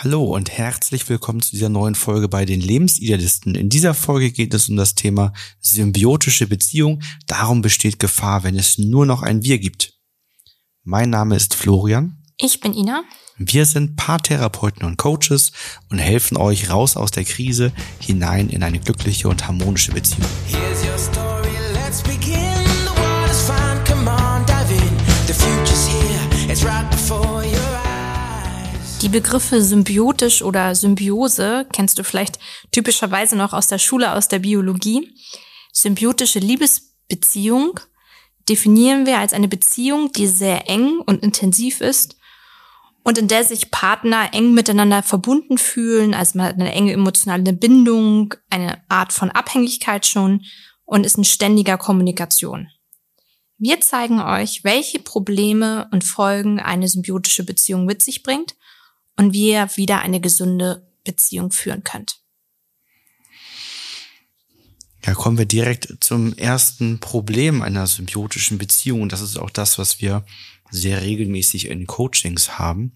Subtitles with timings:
[0.00, 3.56] Hallo und herzlich willkommen zu dieser neuen Folge bei den Lebensidealisten.
[3.56, 7.02] In dieser Folge geht es um das Thema symbiotische Beziehung.
[7.26, 9.94] Darum besteht Gefahr, wenn es nur noch ein Wir gibt.
[10.84, 12.22] Mein Name ist Florian.
[12.36, 13.02] Ich bin Ina.
[13.38, 15.50] Wir sind Paartherapeuten und Coaches
[15.90, 20.28] und helfen euch raus aus der Krise hinein in eine glückliche und harmonische Beziehung.
[29.08, 32.38] Die Begriffe symbiotisch oder Symbiose kennst du vielleicht
[32.72, 35.14] typischerweise noch aus der Schule, aus der Biologie.
[35.72, 37.80] Symbiotische Liebesbeziehung
[38.50, 42.18] definieren wir als eine Beziehung, die sehr eng und intensiv ist
[43.02, 47.54] und in der sich Partner eng miteinander verbunden fühlen, also man hat eine enge emotionale
[47.54, 50.44] Bindung, eine Art von Abhängigkeit schon
[50.84, 52.68] und ist in ständiger Kommunikation.
[53.56, 58.54] Wir zeigen euch, welche Probleme und Folgen eine symbiotische Beziehung mit sich bringt
[59.18, 62.20] und wie ihr wieder eine gesunde Beziehung führen könnt.
[65.04, 69.02] Ja, kommen wir direkt zum ersten Problem einer symbiotischen Beziehung.
[69.02, 70.24] Und das ist auch das, was wir
[70.70, 72.94] sehr regelmäßig in Coachings haben.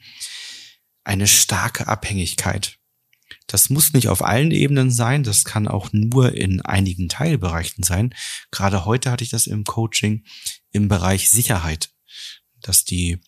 [1.05, 2.79] Eine starke Abhängigkeit.
[3.47, 8.15] Das muss nicht auf allen Ebenen sein, das kann auch nur in einigen Teilbereichen sein.
[8.51, 10.25] Gerade heute hatte ich das im Coaching
[10.71, 11.91] im Bereich Sicherheit,
[12.61, 13.21] dass die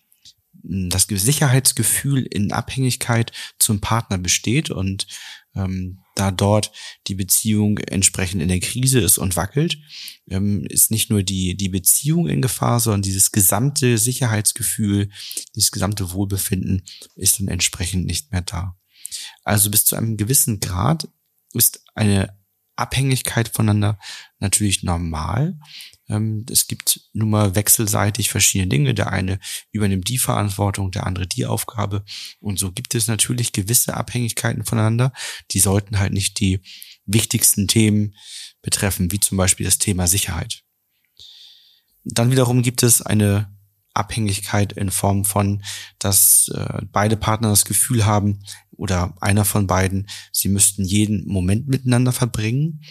[0.64, 5.06] das Sicherheitsgefühl in Abhängigkeit zum Partner besteht und
[5.54, 6.72] ähm, da dort
[7.06, 9.78] die Beziehung entsprechend in der Krise ist und wackelt,
[10.28, 15.10] ähm, ist nicht nur die, die Beziehung in Gefahr, sondern dieses gesamte Sicherheitsgefühl,
[15.54, 16.82] dieses gesamte Wohlbefinden
[17.16, 18.76] ist dann entsprechend nicht mehr da.
[19.42, 21.08] Also bis zu einem gewissen Grad
[21.52, 22.36] ist eine
[22.76, 23.98] Abhängigkeit voneinander
[24.38, 25.58] natürlich normal.
[26.08, 28.94] Ähm, es gibt nun mal wechselseitig verschiedene Dinge.
[28.94, 29.38] Der eine
[29.70, 32.04] übernimmt die Verantwortung, der andere die Aufgabe.
[32.40, 35.12] Und so gibt es natürlich gewisse Abhängigkeiten voneinander.
[35.52, 36.60] Die sollten halt nicht die
[37.06, 38.14] wichtigsten Themen
[38.62, 40.62] betreffen, wie zum Beispiel das Thema Sicherheit.
[42.04, 43.53] Dann wiederum gibt es eine
[43.94, 45.62] Abhängigkeit in Form von,
[45.98, 51.68] dass äh, beide Partner das Gefühl haben oder einer von beiden, sie müssten jeden Moment
[51.68, 52.82] miteinander verbringen.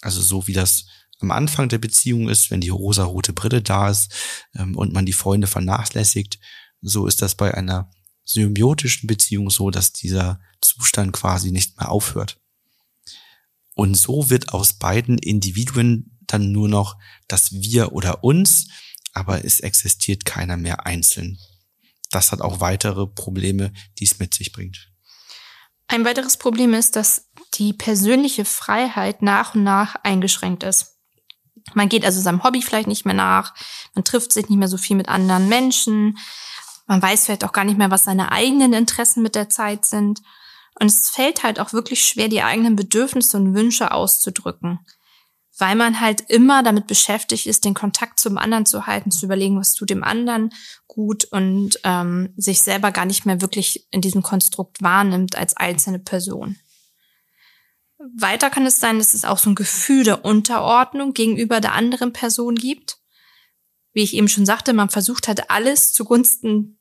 [0.00, 0.86] Also so wie das
[1.20, 4.12] am Anfang der Beziehung ist, wenn die rosa-rote Brille da ist
[4.56, 6.38] ähm, und man die Freunde vernachlässigt,
[6.80, 7.90] so ist das bei einer
[8.24, 12.40] symbiotischen Beziehung so, dass dieser Zustand quasi nicht mehr aufhört.
[13.74, 16.96] Und so wird aus beiden Individuen dann nur noch
[17.28, 18.68] das Wir oder uns,
[19.12, 21.38] aber es existiert keiner mehr einzeln.
[22.10, 24.90] Das hat auch weitere Probleme, die es mit sich bringt.
[25.88, 30.96] Ein weiteres Problem ist, dass die persönliche Freiheit nach und nach eingeschränkt ist.
[31.74, 33.54] Man geht also seinem Hobby vielleicht nicht mehr nach,
[33.94, 36.18] man trifft sich nicht mehr so viel mit anderen Menschen,
[36.86, 40.20] man weiß vielleicht auch gar nicht mehr, was seine eigenen Interessen mit der Zeit sind.
[40.80, 44.80] Und es fällt halt auch wirklich schwer, die eigenen Bedürfnisse und Wünsche auszudrücken,
[45.58, 49.58] weil man halt immer damit beschäftigt ist, den Kontakt zum anderen zu halten, zu überlegen,
[49.58, 50.50] was tut dem anderen
[50.86, 55.98] gut und ähm, sich selber gar nicht mehr wirklich in diesem Konstrukt wahrnimmt als einzelne
[55.98, 56.56] Person.
[58.16, 62.12] Weiter kann es sein, dass es auch so ein Gefühl der Unterordnung gegenüber der anderen
[62.12, 62.98] Person gibt.
[63.92, 66.80] Wie ich eben schon sagte, man versucht halt alles zugunsten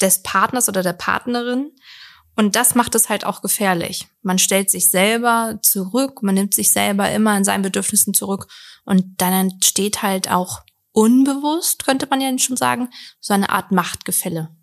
[0.00, 1.72] des Partners oder der Partnerin.
[2.38, 4.06] Und das macht es halt auch gefährlich.
[4.22, 8.46] Man stellt sich selber zurück, man nimmt sich selber immer in seinen Bedürfnissen zurück
[8.84, 10.60] und dann entsteht halt auch
[10.92, 14.56] unbewusst, könnte man ja schon sagen, so eine Art Machtgefälle.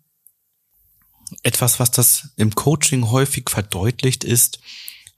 [1.42, 4.58] Etwas, was das im Coaching häufig verdeutlicht ist,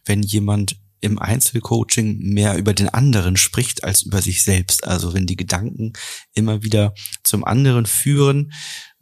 [0.04, 4.86] wenn jemand im Einzelcoaching mehr über den anderen spricht als über sich selbst.
[4.86, 5.92] Also wenn die Gedanken
[6.34, 8.52] immer wieder zum anderen führen.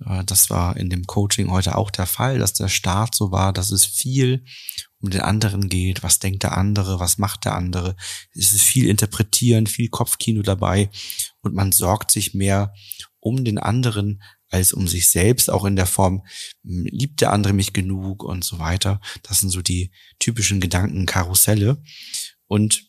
[0.04, 3.52] Äh, das war in dem Coaching heute auch der Fall, dass der Start so war,
[3.52, 4.44] dass es viel
[5.00, 6.02] um den anderen geht.
[6.02, 7.00] Was denkt der andere?
[7.00, 7.96] Was macht der andere?
[8.34, 10.90] Es ist viel Interpretieren, viel Kopfkino dabei
[11.42, 12.72] und man sorgt sich mehr
[13.20, 16.24] um den anderen als um sich selbst, auch in der Form,
[16.62, 19.00] liebt der andere mich genug und so weiter.
[19.22, 21.82] Das sind so die typischen Gedankenkarusselle.
[22.46, 22.86] Und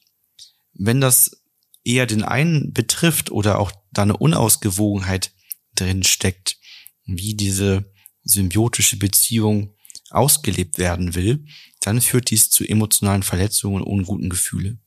[0.73, 1.41] wenn das
[1.83, 5.31] eher den einen betrifft oder auch da eine Unausgewogenheit
[5.75, 6.57] drin steckt,
[7.05, 7.91] wie diese
[8.23, 9.73] symbiotische Beziehung
[10.09, 11.45] ausgelebt werden will,
[11.79, 14.77] dann führt dies zu emotionalen Verletzungen und unguten Gefühle.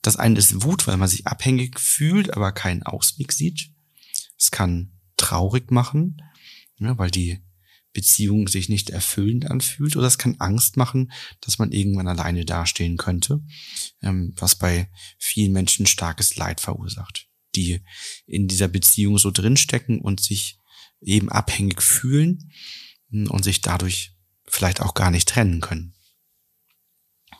[0.00, 3.70] Das eine ist Wut, weil man sich abhängig fühlt, aber keinen Ausweg sieht.
[4.36, 4.90] Es kann
[5.22, 6.20] traurig machen,
[6.78, 7.40] ja, weil die
[7.92, 12.96] Beziehung sich nicht erfüllend anfühlt oder es kann Angst machen, dass man irgendwann alleine dastehen
[12.96, 13.40] könnte,
[14.02, 17.82] ähm, was bei vielen Menschen starkes Leid verursacht, die
[18.26, 20.58] in dieser Beziehung so drinstecken und sich
[21.00, 22.52] eben abhängig fühlen
[23.10, 24.12] hm, und sich dadurch
[24.46, 25.94] vielleicht auch gar nicht trennen können.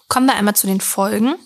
[0.08, 1.36] Kommen wir einmal zu den Folgen.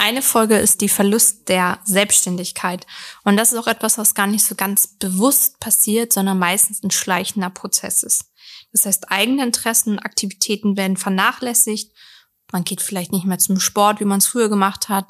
[0.00, 2.86] Eine Folge ist die Verlust der Selbstständigkeit.
[3.22, 6.90] Und das ist auch etwas, was gar nicht so ganz bewusst passiert, sondern meistens ein
[6.90, 8.32] schleichender Prozess ist.
[8.72, 11.92] Das heißt, eigene Interessen und Aktivitäten werden vernachlässigt.
[12.50, 15.06] Man geht vielleicht nicht mehr zum Sport, wie man es früher gemacht hat,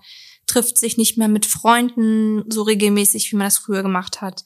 [0.48, 4.44] trifft sich nicht mehr mit Freunden so regelmäßig, wie man das früher gemacht hat.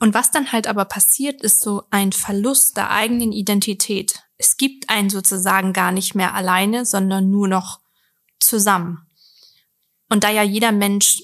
[0.00, 4.22] Und was dann halt aber passiert, ist so ein Verlust der eigenen Identität.
[4.36, 7.80] Es gibt einen sozusagen gar nicht mehr alleine, sondern nur noch
[8.38, 9.06] zusammen.
[10.10, 11.22] Und da ja jeder Mensch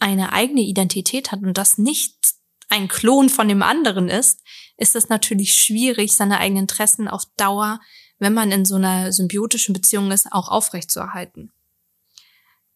[0.00, 2.16] eine eigene Identität hat und das nicht
[2.68, 4.40] ein Klon von dem anderen ist,
[4.76, 7.80] ist es natürlich schwierig, seine eigenen Interessen auf Dauer,
[8.18, 11.52] wenn man in so einer symbiotischen Beziehung ist, auch aufrechtzuerhalten.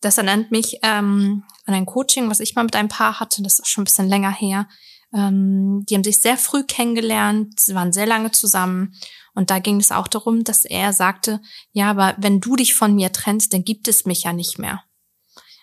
[0.00, 3.58] Das erinnert mich ähm, an ein Coaching, was ich mal mit einem Paar hatte, das
[3.58, 4.69] ist schon ein bisschen länger her.
[5.14, 8.94] Ähm, die haben sich sehr früh kennengelernt, sie waren sehr lange zusammen
[9.37, 11.43] und da ging es auch darum, dass er sagte,
[11.73, 14.83] ja, aber wenn du dich von mir trennst, dann gibt es mich ja nicht mehr.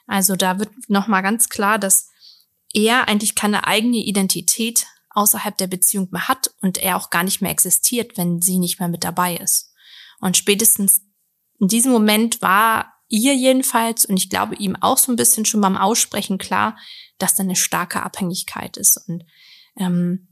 [0.05, 2.07] Also da wird nochmal ganz klar, dass
[2.71, 7.41] er eigentlich keine eigene Identität außerhalb der Beziehung mehr hat und er auch gar nicht
[7.41, 9.73] mehr existiert, wenn sie nicht mehr mit dabei ist.
[10.19, 11.01] Und spätestens
[11.59, 15.61] in diesem Moment war ihr jedenfalls und ich glaube ihm auch so ein bisschen schon
[15.61, 16.77] beim Aussprechen klar,
[17.17, 19.23] dass da eine starke Abhängigkeit ist und
[19.77, 20.27] ähm,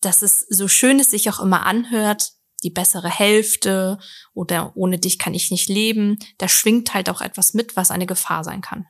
[0.00, 2.35] dass es so schön es sich auch immer anhört,
[2.66, 3.98] die bessere Hälfte
[4.34, 8.06] oder ohne dich kann ich nicht leben, da schwingt halt auch etwas mit, was eine
[8.06, 8.86] Gefahr sein kann.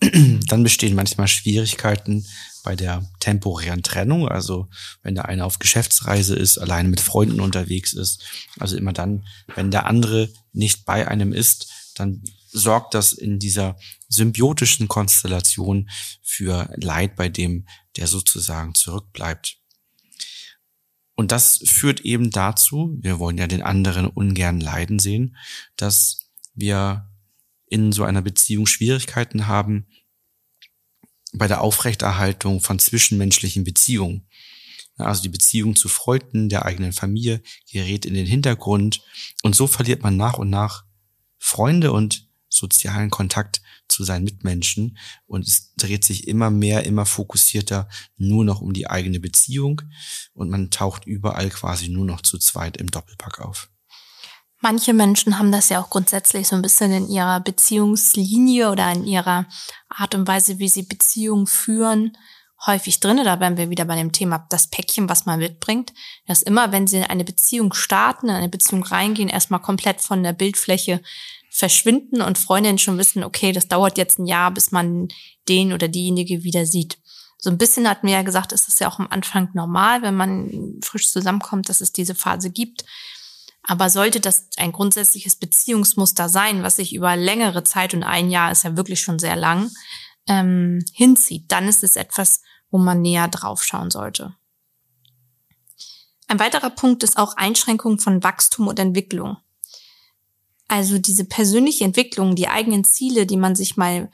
[0.46, 2.24] Dann bestehen manchmal Schwierigkeiten
[2.62, 4.68] bei der temporären Trennung, also
[5.02, 8.22] wenn der eine auf Geschäftsreise ist, alleine mit Freunden unterwegs ist,
[8.60, 13.76] also immer dann, wenn der andere nicht bei einem ist, dann sorgt das in dieser
[14.08, 15.88] symbiotischen Konstellation
[16.22, 17.66] für Leid bei dem,
[17.96, 19.58] der sozusagen zurückbleibt.
[21.16, 25.36] Und das führt eben dazu, wir wollen ja den anderen ungern leiden sehen,
[25.76, 27.10] dass wir
[27.68, 29.86] in so einer Beziehung Schwierigkeiten haben,
[31.32, 34.28] bei der Aufrechterhaltung von zwischenmenschlichen Beziehungen.
[34.96, 39.02] Also die Beziehung zu Freunden der eigenen Familie gerät in den Hintergrund
[39.42, 40.84] und so verliert man nach und nach
[41.38, 47.88] Freunde und sozialen Kontakt zu seinen Mitmenschen und es dreht sich immer mehr, immer fokussierter
[48.16, 49.82] nur noch um die eigene Beziehung
[50.32, 53.68] und man taucht überall quasi nur noch zu zweit im Doppelpack auf.
[54.60, 59.04] Manche Menschen haben das ja auch grundsätzlich so ein bisschen in ihrer Beziehungslinie oder in
[59.04, 59.46] ihrer
[59.88, 62.16] Art und Weise, wie sie Beziehungen führen,
[62.64, 63.22] häufig drinne.
[63.22, 65.92] Da wären wir wieder bei dem Thema das Päckchen, was man mitbringt.
[66.26, 70.22] Dass immer, wenn sie in eine Beziehung starten, in eine Beziehung reingehen, erstmal komplett von
[70.22, 71.02] der Bildfläche
[71.56, 75.08] verschwinden und Freundinnen schon wissen, okay, das dauert jetzt ein Jahr, bis man
[75.48, 76.98] den oder diejenige wieder sieht.
[77.38, 80.14] So ein bisschen hatten wir ja gesagt, ist es ja auch am Anfang normal, wenn
[80.14, 82.84] man frisch zusammenkommt, dass es diese Phase gibt.
[83.62, 88.52] Aber sollte das ein grundsätzliches Beziehungsmuster sein, was sich über längere Zeit und ein Jahr
[88.52, 89.70] ist ja wirklich schon sehr lang,
[90.28, 94.34] ähm, hinzieht, dann ist es etwas, wo man näher drauf schauen sollte.
[96.28, 99.38] Ein weiterer Punkt ist auch Einschränkung von Wachstum und Entwicklung.
[100.68, 104.10] Also diese persönliche Entwicklung, die eigenen Ziele, die man sich mal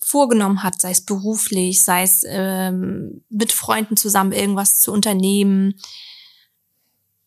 [0.00, 5.74] vorgenommen hat, sei es beruflich, sei es ähm, mit Freunden zusammen irgendwas zu unternehmen,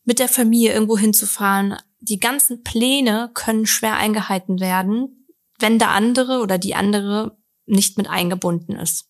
[0.04, 1.76] mit der Familie irgendwo hinzufahren.
[2.00, 5.26] Die ganzen Pläne können schwer eingehalten werden,
[5.58, 7.36] wenn der andere oder die andere
[7.66, 9.08] nicht mit eingebunden ist.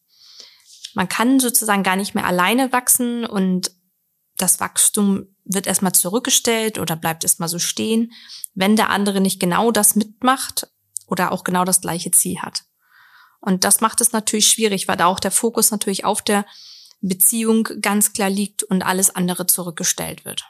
[0.94, 3.70] Man kann sozusagen gar nicht mehr alleine wachsen und
[4.38, 8.12] das Wachstum wird erstmal zurückgestellt oder bleibt erstmal so stehen,
[8.54, 10.68] wenn der andere nicht genau das mitmacht
[11.06, 12.64] oder auch genau das gleiche Ziel hat.
[13.40, 16.44] Und das macht es natürlich schwierig, weil da auch der Fokus natürlich auf der
[17.00, 20.44] Beziehung ganz klar liegt und alles andere zurückgestellt wird.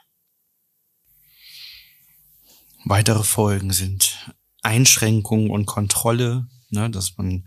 [2.85, 7.47] Weitere Folgen sind Einschränkungen und Kontrolle, ne, dass man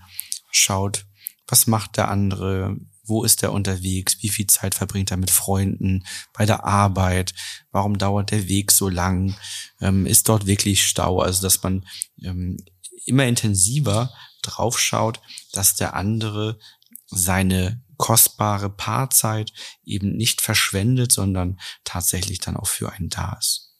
[0.51, 1.05] schaut,
[1.47, 2.77] was macht der andere,
[3.11, 7.33] wo ist er unterwegs, wie viel Zeit verbringt er mit Freunden, bei der Arbeit,
[7.71, 9.35] warum dauert der Weg so lang,
[9.81, 11.85] ähm, ist dort wirklich Stau, also dass man
[12.23, 12.57] ähm,
[13.05, 15.19] immer intensiver drauf schaut,
[15.51, 16.57] dass der andere
[17.07, 19.51] seine kostbare Paarzeit
[19.83, 23.75] eben nicht verschwendet, sondern tatsächlich dann auch für einen da ist.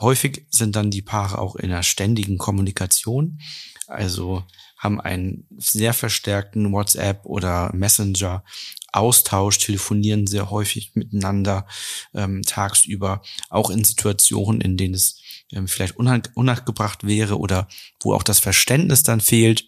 [0.00, 3.40] Häufig sind dann die Paare auch in einer ständigen Kommunikation,
[3.86, 4.44] also
[4.84, 8.44] haben einen sehr verstärkten WhatsApp oder Messenger
[8.92, 11.66] Austausch, telefonieren sehr häufig miteinander
[12.14, 15.20] ähm, tagsüber, auch in Situationen, in denen es
[15.52, 17.66] ähm, vielleicht unangebracht wäre oder
[18.00, 19.66] wo auch das Verständnis dann fehlt,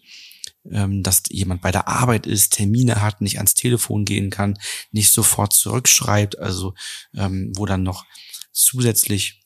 [0.71, 4.57] ähm, dass jemand bei der Arbeit ist, Termine hat, nicht ans Telefon gehen kann,
[4.91, 6.73] nicht sofort zurückschreibt, also
[7.13, 8.05] ähm, wo dann noch
[8.53, 9.41] zusätzlich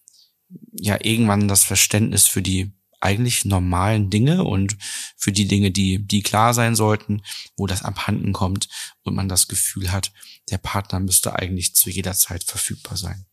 [0.73, 4.77] ja irgendwann das Verständnis für die eigentlich normalen Dinge und
[5.17, 7.21] für die Dinge, die, die klar sein sollten,
[7.57, 8.69] wo das abhanden kommt
[9.03, 10.11] und man das Gefühl hat,
[10.49, 13.25] der Partner müsste eigentlich zu jeder Zeit verfügbar sein.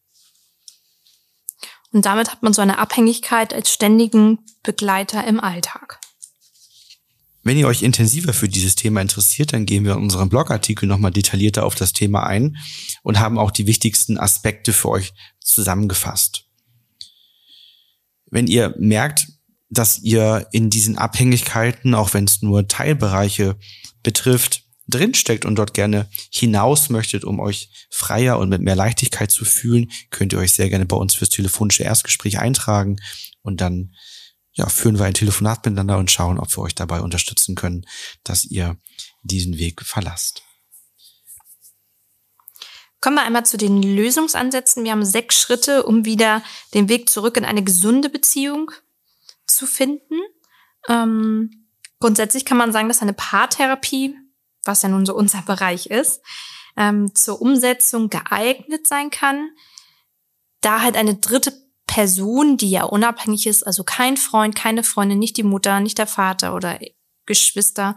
[1.90, 6.00] Und damit hat man so eine Abhängigkeit als ständigen Begleiter im Alltag.
[7.42, 11.12] Wenn ihr euch intensiver für dieses Thema interessiert, dann gehen wir in unserem Blogartikel nochmal
[11.12, 12.58] detaillierter auf das Thema ein
[13.02, 16.44] und haben auch die wichtigsten Aspekte für euch zusammengefasst.
[18.30, 19.28] Wenn ihr merkt,
[19.70, 23.56] dass ihr in diesen Abhängigkeiten, auch wenn es nur Teilbereiche
[24.02, 29.44] betrifft, drinsteckt und dort gerne hinaus möchtet, um euch freier und mit mehr Leichtigkeit zu
[29.44, 32.96] fühlen, könnt ihr euch sehr gerne bei uns fürs telefonische Erstgespräch eintragen
[33.42, 33.94] und dann
[34.52, 37.86] ja, führen wir ein Telefonat miteinander und schauen, ob wir euch dabei unterstützen können,
[38.24, 38.76] dass ihr
[39.22, 40.42] diesen Weg verlasst.
[43.00, 44.82] Kommen wir einmal zu den Lösungsansätzen.
[44.82, 46.42] Wir haben sechs Schritte, um wieder
[46.74, 48.72] den Weg zurück in eine gesunde Beziehung
[49.48, 50.20] zu finden.
[50.88, 51.66] Ähm,
[52.00, 54.16] grundsätzlich kann man sagen, dass eine Paartherapie
[54.68, 56.22] was ja nun so unser Bereich ist,
[56.76, 59.50] ähm, zur Umsetzung geeignet sein kann,
[60.60, 61.52] da halt eine dritte
[61.86, 66.06] Person, die ja unabhängig ist, also kein Freund, keine Freundin, nicht die Mutter, nicht der
[66.06, 66.78] Vater oder
[67.26, 67.96] Geschwister,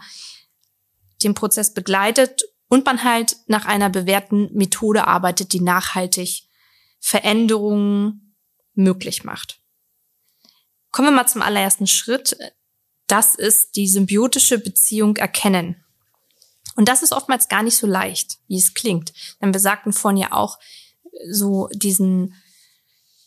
[1.22, 6.48] den Prozess begleitet und man halt nach einer bewährten Methode arbeitet, die nachhaltig
[7.00, 8.36] Veränderungen
[8.74, 9.61] möglich macht.
[10.92, 12.38] Kommen wir mal zum allerersten Schritt.
[13.08, 15.84] Das ist die symbiotische Beziehung erkennen.
[16.76, 19.14] Und das ist oftmals gar nicht so leicht, wie es klingt.
[19.42, 20.58] Denn wir sagten vorhin ja auch
[21.30, 22.34] so diesen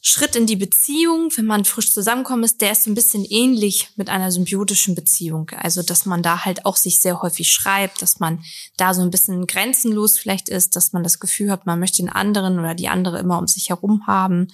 [0.06, 3.88] Schritt in die Beziehung, wenn man frisch zusammenkommt, ist, der ist so ein bisschen ähnlich
[3.96, 5.50] mit einer symbiotischen Beziehung.
[5.56, 8.44] Also, dass man da halt auch sich sehr häufig schreibt, dass man
[8.76, 12.10] da so ein bisschen grenzenlos vielleicht ist, dass man das Gefühl hat, man möchte den
[12.10, 14.48] anderen oder die andere immer um sich herum haben,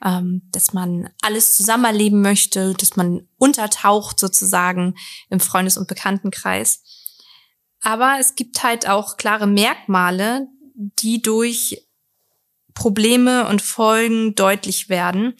[0.00, 4.94] dass man alles zusammen erleben möchte, dass man untertaucht sozusagen
[5.30, 6.82] im Freundes- und Bekanntenkreis.
[7.80, 11.86] Aber es gibt halt auch klare Merkmale, die durch
[12.74, 15.34] Probleme und Folgen deutlich werden.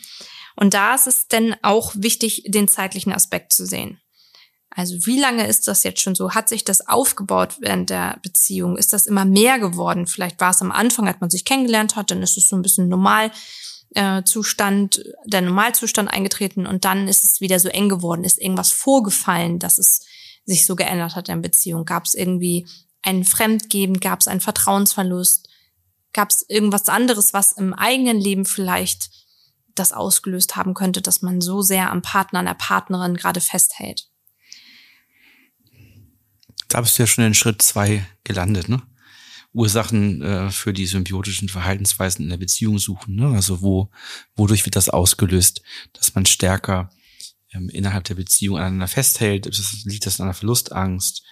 [0.56, 4.00] Und da ist es denn auch wichtig, den zeitlichen Aspekt zu sehen.
[4.70, 6.32] Also wie lange ist das jetzt schon so?
[6.32, 8.76] Hat sich das aufgebaut während der Beziehung?
[8.76, 10.06] Ist das immer mehr geworden?
[10.06, 12.62] Vielleicht war es am Anfang, als man sich kennengelernt hat, dann ist es so ein
[12.62, 12.88] bisschen
[13.94, 18.24] Normalzustand, der Normalzustand eingetreten und dann ist es wieder so eng geworden.
[18.24, 20.04] Ist irgendwas vorgefallen, dass es
[20.44, 21.84] sich so geändert hat in Beziehung?
[21.84, 22.66] Gab es irgendwie
[23.02, 24.00] ein Fremdgeben?
[24.00, 25.48] Gab es einen Vertrauensverlust?
[26.12, 29.10] Gab es irgendwas anderes, was im eigenen Leben vielleicht
[29.74, 34.08] das ausgelöst haben könnte, dass man so sehr am Partner, an der Partnerin gerade festhält?
[36.68, 38.82] Da bist du ja schon in Schritt zwei gelandet, ne?
[39.54, 43.14] Ursachen äh, für die symbiotischen Verhaltensweisen in der Beziehung suchen.
[43.14, 43.28] Ne?
[43.28, 43.88] Also wo,
[44.34, 46.90] wodurch wird das ausgelöst, dass man stärker
[47.52, 49.48] ähm, innerhalb der Beziehung aneinander festhält?
[49.84, 51.22] Liegt das an einer Verlustangst,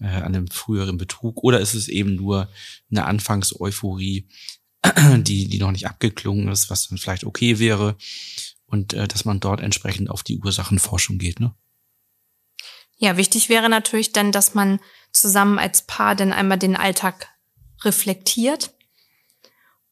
[0.00, 1.44] äh, an einem früheren Betrug?
[1.44, 2.48] Oder ist es eben nur
[2.90, 4.26] eine Anfangseuphorie,
[5.18, 7.96] die, die noch nicht abgeklungen ist, was dann vielleicht okay wäre?
[8.64, 11.54] Und äh, dass man dort entsprechend auf die Ursachenforschung geht, ne?
[12.98, 14.80] Ja, wichtig wäre natürlich dann, dass man
[15.12, 17.28] zusammen als Paar dann einmal den Alltag
[17.82, 18.74] reflektiert,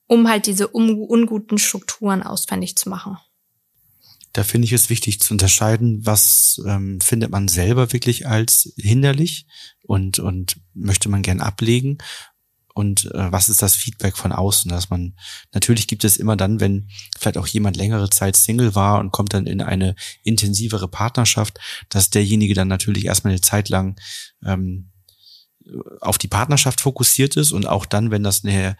[0.06, 3.18] um halt diese unguten Strukturen ausfindig zu machen.
[4.32, 9.46] Da finde ich es wichtig zu unterscheiden, was ähm, findet man selber wirklich als hinderlich
[9.82, 11.98] und, und möchte man gern ablegen
[12.74, 15.14] und äh, was ist das Feedback von außen, dass man
[15.52, 19.32] natürlich gibt es immer dann, wenn vielleicht auch jemand längere Zeit Single war und kommt
[19.32, 23.98] dann in eine intensivere Partnerschaft, dass derjenige dann natürlich erstmal eine Zeit lang
[24.44, 24.90] ähm,
[26.00, 28.76] auf die Partnerschaft fokussiert ist und auch dann, wenn das näher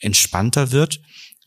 [0.00, 1.00] entspannter wird,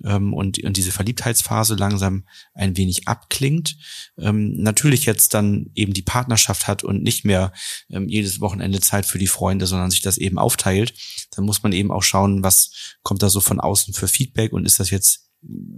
[0.04, 3.78] ähm, und, und diese Verliebtheitsphase langsam ein wenig abklingt,
[4.18, 7.52] ähm, natürlich jetzt dann eben die Partnerschaft hat und nicht mehr
[7.90, 10.94] ähm, jedes Wochenende Zeit für die Freunde, sondern sich das eben aufteilt,
[11.32, 14.66] dann muss man eben auch schauen, was kommt da so von außen für Feedback und
[14.66, 15.24] ist das jetzt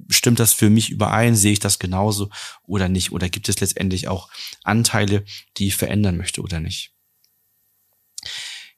[0.07, 1.35] Stimmt das für mich überein?
[1.35, 2.29] Sehe ich das genauso
[2.63, 3.11] oder nicht?
[3.11, 4.29] Oder gibt es letztendlich auch
[4.63, 5.25] Anteile,
[5.57, 6.93] die ich verändern möchte oder nicht?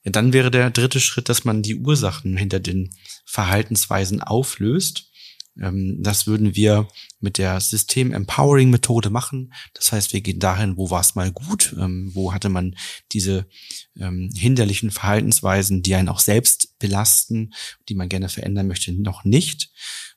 [0.04, 2.94] Ja, dann wäre der dritte Schritt, dass man die Ursachen hinter den
[3.24, 5.12] Verhaltensweisen auflöst
[5.60, 6.88] ähm, das würden wir
[7.20, 9.52] mit der System Empowering Methode machen.
[9.74, 12.76] Das heißt, wir gehen dahin, wo war es mal gut, ähm, wo hatte man
[13.12, 13.46] diese
[13.96, 17.52] ähm, hinderlichen Verhaltensweisen, die einen auch selbst belasten,
[17.88, 19.70] die man gerne verändern möchte, noch nicht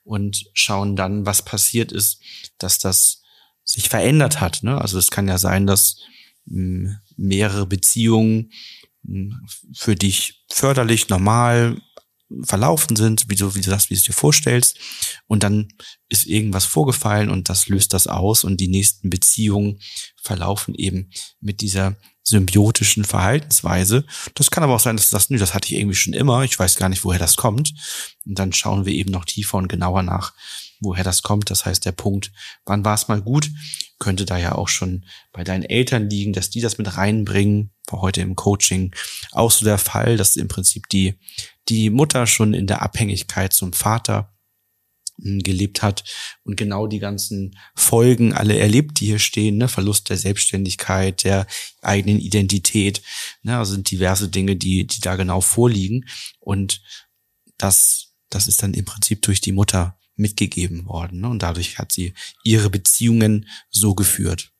[0.04, 2.20] und schauen dann, was passiert ist,
[2.58, 3.22] dass das
[3.64, 4.62] sich verändert hat.
[4.62, 4.80] Ne?
[4.80, 5.96] Also es kann ja sein, dass
[6.48, 8.52] mehrere Beziehungen
[9.74, 11.80] für dich förderlich, normal
[12.42, 14.78] verlaufen sind, wie du, wie du das, wie du es dir vorstellst.
[15.26, 15.68] Und dann
[16.08, 19.80] ist irgendwas vorgefallen und das löst das aus und die nächsten Beziehungen
[20.20, 21.10] verlaufen eben
[21.40, 24.04] mit dieser symbiotischen Verhaltensweise.
[24.34, 26.42] Das kann aber auch sein, dass du sagst, nö, das hatte ich irgendwie schon immer,
[26.42, 27.72] ich weiß gar nicht, woher das kommt.
[28.24, 30.34] Und dann schauen wir eben noch tiefer und genauer nach,
[30.86, 31.50] woher das kommt.
[31.50, 32.32] Das heißt, der Punkt,
[32.64, 33.50] wann war es mal gut,
[33.98, 37.70] könnte da ja auch schon bei deinen Eltern liegen, dass die das mit reinbringen.
[37.88, 38.94] War heute im Coaching
[39.32, 41.18] auch so der Fall, dass im Prinzip die,
[41.68, 44.34] die Mutter schon in der Abhängigkeit zum Vater
[45.22, 46.04] hm, gelebt hat
[46.44, 49.68] und genau die ganzen Folgen alle erlebt, die hier stehen, ne?
[49.68, 51.46] Verlust der Selbstständigkeit, der
[51.80, 53.02] eigenen Identität,
[53.42, 53.56] ne?
[53.56, 56.06] also sind diverse Dinge, die, die da genau vorliegen
[56.38, 56.82] und
[57.56, 61.28] das, das ist dann im Prinzip durch die Mutter mitgegeben worden ne?
[61.28, 64.52] und dadurch hat sie ihre Beziehungen so geführt.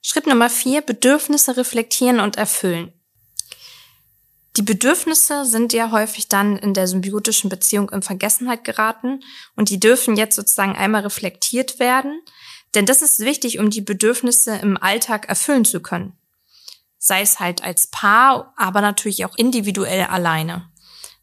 [0.00, 2.92] Schritt Nummer vier, Bedürfnisse reflektieren und erfüllen.
[4.56, 9.20] Die Bedürfnisse sind ja häufig dann in der symbiotischen Beziehung in Vergessenheit geraten
[9.56, 12.20] und die dürfen jetzt sozusagen einmal reflektiert werden,
[12.74, 16.16] denn das ist wichtig, um die Bedürfnisse im Alltag erfüllen zu können.
[16.98, 20.70] Sei es halt als Paar, aber natürlich auch individuell alleine.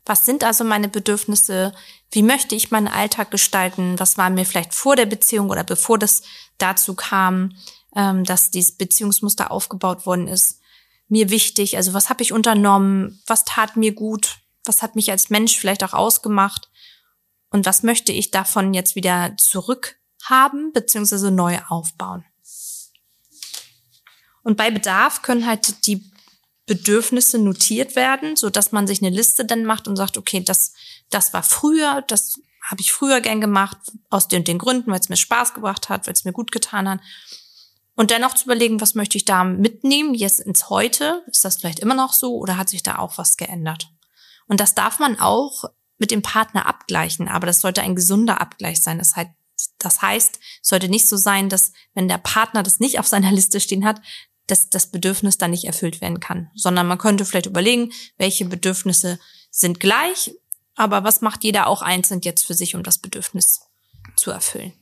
[0.06, 1.74] Was sind also meine Bedürfnisse?
[2.12, 3.98] Wie möchte ich meinen Alltag gestalten?
[3.98, 6.24] Was war mir vielleicht vor der Beziehung oder bevor das
[6.58, 7.56] dazu kam,
[7.96, 10.62] ähm, dass dieses Beziehungsmuster aufgebaut worden ist?
[11.12, 11.76] mir wichtig?
[11.78, 13.22] Also was habe ich unternommen?
[13.28, 14.40] Was tat mir gut?
[14.64, 16.72] Was hat mich als Mensch vielleicht auch ausgemacht?
[17.50, 22.24] Und was möchte ich davon jetzt wieder zurückhaben beziehungsweise neu aufbauen?
[24.42, 26.11] Und bei Bedarf können halt die
[26.72, 30.72] Bedürfnisse notiert werden, so dass man sich eine Liste dann macht und sagt, okay, das,
[31.10, 33.78] das war früher, das habe ich früher gern gemacht,
[34.10, 36.88] aus den, den Gründen, weil es mir Spaß gebracht hat, weil es mir gut getan
[36.88, 37.02] hat.
[37.96, 41.24] Und dennoch zu überlegen, was möchte ich da mitnehmen, jetzt ins Heute?
[41.28, 43.90] Ist das vielleicht immer noch so oder hat sich da auch was geändert?
[44.48, 45.66] Und das darf man auch
[45.98, 48.98] mit dem Partner abgleichen, aber das sollte ein gesunder Abgleich sein.
[48.98, 49.32] Das heißt,
[49.78, 53.32] das heißt, es sollte nicht so sein, dass wenn der Partner das nicht auf seiner
[53.34, 54.02] Liste stehen hat,
[54.48, 59.20] dass das Bedürfnis dann nicht erfüllt werden kann, sondern man könnte vielleicht überlegen, welche Bedürfnisse
[59.50, 60.34] sind gleich,
[60.76, 63.62] aber was macht jeder auch einzeln jetzt für sich, um das Bedürfnis
[64.16, 64.74] zu erfüllen?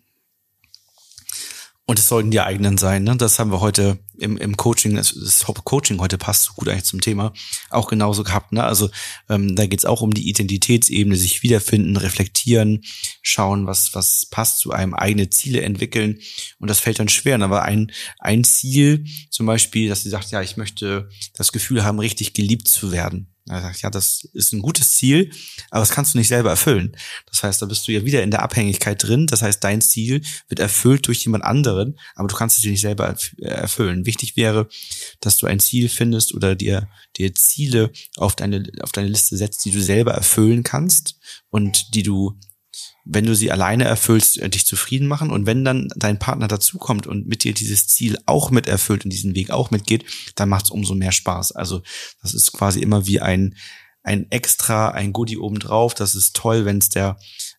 [1.89, 3.03] Und es sollten die eigenen sein.
[3.03, 3.17] Ne?
[3.17, 6.83] Das haben wir heute im, im Coaching, das, das Coaching heute passt so gut eigentlich
[6.83, 7.33] zum Thema,
[7.71, 8.51] auch genauso gehabt.
[8.51, 8.63] Ne?
[8.63, 8.91] Also
[9.27, 12.83] ähm, da geht es auch um die Identitätsebene, sich wiederfinden, reflektieren,
[13.23, 16.19] schauen, was, was passt zu einem, eigene Ziele entwickeln.
[16.59, 17.41] Und das fällt dann schwer.
[17.41, 21.97] Aber ein, ein Ziel, zum Beispiel, dass sie sagt, ja, ich möchte das Gefühl haben,
[21.97, 23.33] richtig geliebt zu werden.
[23.49, 25.31] Er sagt, ja, das ist ein gutes Ziel,
[25.71, 26.95] aber das kannst du nicht selber erfüllen.
[27.25, 29.25] Das heißt, da bist du ja wieder in der Abhängigkeit drin.
[29.25, 32.81] Das heißt, dein Ziel wird erfüllt durch jemand anderen, aber du kannst es dir nicht
[32.81, 34.05] selber erfüllen.
[34.05, 34.69] Wichtig wäre,
[35.19, 39.65] dass du ein Ziel findest oder dir, dir Ziele auf deine, auf deine Liste setzt,
[39.65, 42.37] die du selber erfüllen kannst und die du
[43.11, 45.31] wenn du sie alleine erfüllst, äh, dich zufrieden machen.
[45.31, 49.11] Und wenn dann dein Partner dazukommt und mit dir dieses Ziel auch mit erfüllt und
[49.11, 51.53] diesen Weg auch mitgeht, dann macht es umso mehr Spaß.
[51.53, 51.81] Also
[52.21, 53.55] das ist quasi immer wie ein,
[54.03, 55.95] ein Extra, ein Goodie obendrauf.
[55.95, 57.17] Das ist toll, wenn es der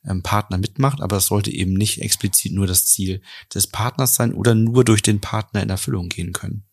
[0.08, 3.20] ähm, Partner mitmacht, aber es sollte eben nicht explizit nur das Ziel
[3.52, 6.64] des Partners sein oder nur durch den Partner in Erfüllung gehen können.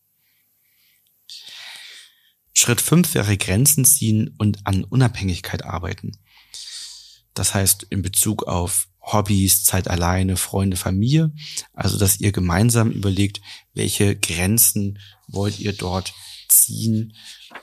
[2.53, 6.11] Schritt fünf wäre Grenzen ziehen und an Unabhängigkeit arbeiten.
[7.39, 11.31] Das heißt, in Bezug auf Hobbys, Zeit alleine, Freunde, Familie.
[11.73, 13.41] Also, dass ihr gemeinsam überlegt,
[13.73, 16.13] welche Grenzen wollt ihr dort
[16.49, 17.13] ziehen?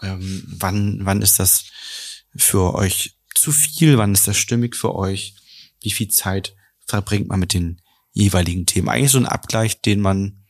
[0.02, 1.64] Ähm, wann, wann ist das
[2.34, 3.98] für euch zu viel?
[3.98, 5.34] Wann ist das stimmig für euch?
[5.80, 6.54] Wie viel Zeit
[6.86, 7.80] verbringt man mit den
[8.12, 8.88] jeweiligen Themen?
[8.88, 10.44] Eigentlich so ein Abgleich, den man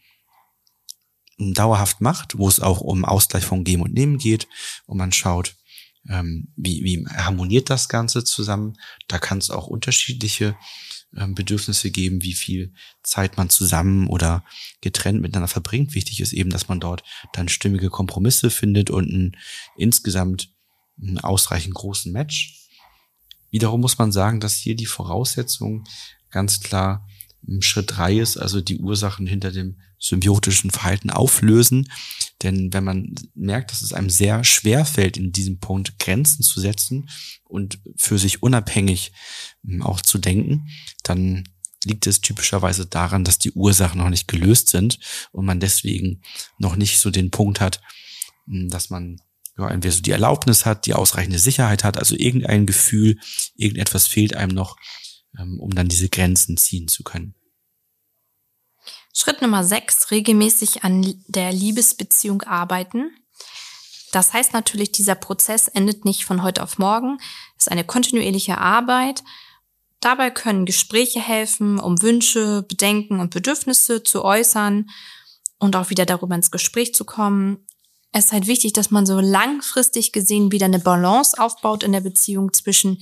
[1.39, 4.47] dauerhaft macht, wo es auch um Ausgleich von Geben und Nehmen geht
[4.87, 5.57] und man schaut,
[6.09, 8.77] ähm, wie, wie harmoniert das Ganze zusammen.
[9.09, 10.57] Da kann es auch unterschiedliche
[11.17, 14.45] ähm, Bedürfnisse geben, wie viel Zeit man zusammen oder
[14.81, 15.95] getrennt miteinander verbringt.
[15.95, 19.37] Wichtig ist eben, dass man dort dann stimmige Kompromisse findet und einen,
[19.77, 20.51] insgesamt
[21.01, 22.69] einen ausreichend großen Match.
[23.51, 25.85] Wiederum muss man sagen, dass hier die Voraussetzung
[26.31, 27.07] ganz klar
[27.61, 31.91] Schritt drei ist, also die Ursachen hinter dem symbiotischen Verhalten auflösen.
[32.43, 36.61] Denn wenn man merkt, dass es einem sehr schwer fällt, in diesem Punkt Grenzen zu
[36.61, 37.09] setzen
[37.45, 39.13] und für sich unabhängig
[39.65, 40.69] hm, auch zu denken,
[41.03, 41.45] dann
[41.85, 44.99] liegt es typischerweise daran, dass die Ursachen noch nicht gelöst sind
[45.33, 46.23] und man deswegen
[46.59, 47.81] noch nicht so den Punkt hat,
[48.47, 49.21] hm, dass man
[49.57, 53.19] ja, entweder so die Erlaubnis hat, die ausreichende Sicherheit hat, also irgendein Gefühl,
[53.57, 54.77] irgendetwas fehlt einem noch,
[55.39, 57.35] ähm, um dann diese Grenzen ziehen zu können.
[59.17, 63.13] Schritt Nummer sechs, regelmäßig an der Liebesbeziehung arbeiten.
[64.11, 67.19] Das heißt natürlich, dieser Prozess endet nicht von heute auf morgen.
[67.57, 69.23] Es ist eine kontinuierliche Arbeit.
[70.01, 74.91] Dabei können Gespräche helfen, um Wünsche, Bedenken und Bedürfnisse zu äußern
[75.59, 77.67] und auch wieder darüber ins Gespräch zu kommen.
[78.11, 82.01] Es ist halt wichtig, dass man so langfristig gesehen wieder eine Balance aufbaut in der
[82.01, 83.01] Beziehung zwischen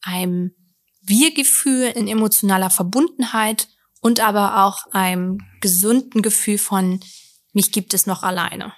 [0.00, 0.54] einem
[1.02, 3.68] Wir-Gefühl in emotionaler Verbundenheit
[4.00, 7.00] und aber auch einem gesunden Gefühl von
[7.52, 8.72] mich gibt es noch alleine.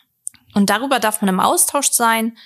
[0.54, 2.37] Und darüber darf man im Austausch sein.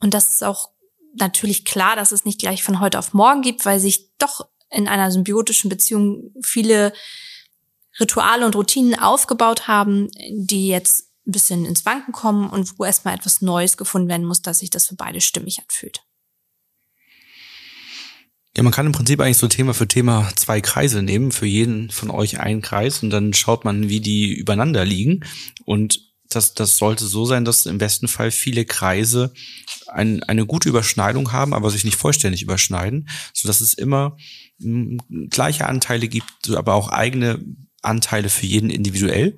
[0.00, 0.70] Und das ist auch
[1.14, 4.88] natürlich klar, dass es nicht gleich von heute auf morgen gibt, weil sich doch in
[4.88, 6.92] einer symbiotischen Beziehung viele
[7.98, 13.14] Rituale und Routinen aufgebaut haben, die jetzt ein bisschen ins Wanken kommen und wo erstmal
[13.14, 16.05] etwas Neues gefunden werden muss, dass sich das für beide stimmig anfühlt.
[18.56, 21.90] Ja, man kann im Prinzip eigentlich so Thema für Thema zwei Kreise nehmen, für jeden
[21.90, 25.24] von euch einen Kreis und dann schaut man, wie die übereinander liegen
[25.66, 29.32] und das, das sollte so sein, dass im besten Fall viele Kreise
[29.88, 34.16] ein, eine gute Überschneidung haben, aber sich nicht vollständig überschneiden, so dass es immer
[34.58, 34.98] m,
[35.30, 37.44] gleiche Anteile gibt, aber auch eigene
[37.82, 39.36] Anteile für jeden individuell.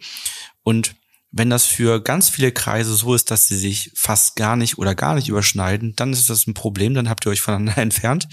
[0.63, 0.95] Und
[1.31, 4.95] wenn das für ganz viele Kreise so ist, dass sie sich fast gar nicht oder
[4.95, 8.29] gar nicht überschneiden, dann ist das ein Problem, dann habt ihr euch voneinander entfernt.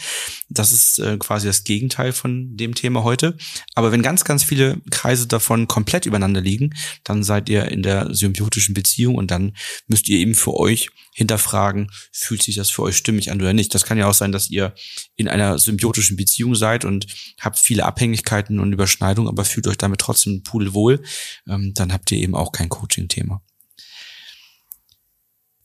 [0.50, 3.38] Das ist äh, quasi das Gegenteil von dem Thema heute.
[3.74, 8.14] Aber wenn ganz, ganz viele Kreise davon komplett übereinander liegen, dann seid ihr in der
[8.14, 9.56] symbiotischen Beziehung und dann
[9.88, 13.74] müsst ihr eben für euch hinterfragen, fühlt sich das für euch stimmig an oder nicht.
[13.74, 14.76] Das kann ja auch sein, dass ihr
[15.16, 17.08] in einer symbiotischen Beziehung seid und
[17.40, 21.02] habt viele Abhängigkeiten und Überschneidungen, aber fühlt euch damit trotzdem pudelwohl.
[21.48, 23.42] Ähm, dann habt ihr eben auch kein Coaching-Thema.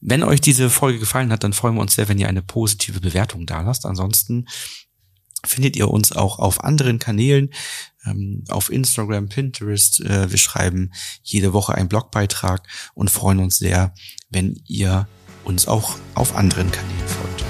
[0.00, 3.00] Wenn euch diese Folge gefallen hat, dann freuen wir uns sehr, wenn ihr eine positive
[3.00, 3.86] Bewertung da lasst.
[3.86, 4.46] Ansonsten
[5.44, 7.50] findet ihr uns auch auf anderen Kanälen,
[8.06, 9.98] ähm, auf Instagram, Pinterest.
[10.00, 10.92] Äh, wir schreiben
[11.24, 12.62] jede Woche einen Blogbeitrag
[12.94, 13.92] und freuen uns sehr,
[14.28, 15.08] wenn ihr
[15.44, 17.44] uns auch auf anderen Kanälen folgt.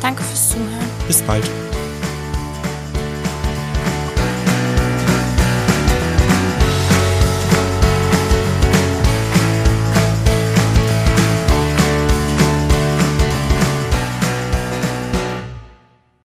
[0.00, 0.90] Danke fürs Zuhören.
[1.06, 1.48] Bis bald.